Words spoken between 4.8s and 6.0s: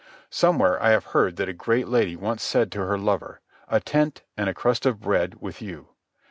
of bread with you."